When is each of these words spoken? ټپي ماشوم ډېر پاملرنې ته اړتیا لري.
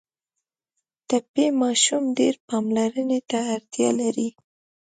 ټپي 1.07 1.45
ماشوم 1.61 2.03
ډېر 2.19 2.33
پاملرنې 2.47 3.19
ته 3.29 3.39
اړتیا 3.55 3.89
لري. 4.01 4.29